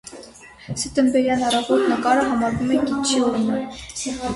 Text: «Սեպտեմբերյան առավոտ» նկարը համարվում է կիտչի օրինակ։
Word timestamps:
«Սեպտեմբերյան 0.83 1.45
առավոտ» 1.51 1.87
նկարը 1.93 2.27
համարվում 2.33 2.77
է 2.81 2.85
կիտչի 2.91 3.25
օրինակ։ 3.31 3.83